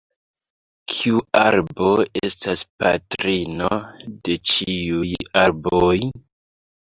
Kiu 0.91 1.19
arbo 1.41 1.89
estas 2.29 2.63
patrino 2.83 3.69
de 4.29 4.37
ĉiuj 4.53 5.11
arboj? 5.45 5.95